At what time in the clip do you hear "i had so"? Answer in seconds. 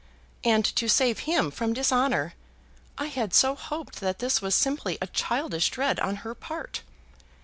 2.97-3.53